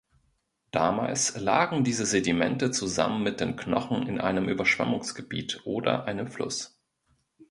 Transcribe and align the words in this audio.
Damals 0.71 1.39
lagen 1.39 1.83
diese 1.83 2.07
Sedimente 2.07 2.71
zusammen 2.71 3.21
mit 3.21 3.39
den 3.39 3.55
Knochen 3.55 4.07
in 4.07 4.19
einem 4.19 4.49
Überschwemmungsgebiet 4.49 5.61
oder 5.65 6.05
einem 6.05 6.27
Fluss. 6.27 6.81